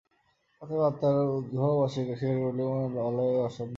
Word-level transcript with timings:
অতএব 0.61 0.81
আত্মার 0.81 1.15
উদ্ভব 1.37 1.75
স্বীকার 1.93 2.17
করিলে 2.41 2.63
উহার 2.65 2.89
লয়ও 3.17 3.39
অবশ্যম্ভাবী। 3.39 3.69